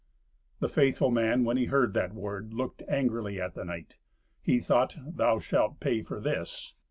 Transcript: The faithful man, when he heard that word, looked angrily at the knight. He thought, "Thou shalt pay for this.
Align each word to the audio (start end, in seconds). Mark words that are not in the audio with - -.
The 0.61 0.67
faithful 0.67 1.11
man, 1.11 1.43
when 1.43 1.57
he 1.57 1.65
heard 1.65 1.93
that 1.93 2.15
word, 2.15 2.55
looked 2.55 2.81
angrily 2.87 3.39
at 3.39 3.53
the 3.53 3.63
knight. 3.63 3.97
He 4.41 4.59
thought, 4.59 4.95
"Thou 5.05 5.37
shalt 5.37 5.79
pay 5.79 6.01
for 6.01 6.19
this. 6.19 6.73